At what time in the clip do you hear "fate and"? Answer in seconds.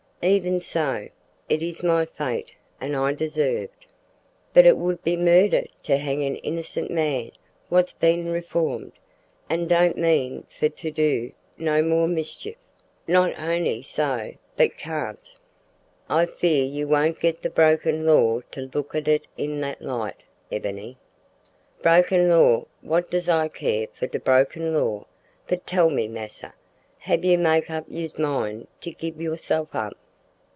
2.05-3.17